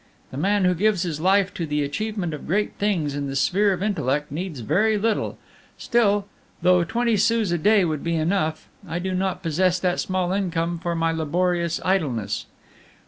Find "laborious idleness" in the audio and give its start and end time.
11.11-12.47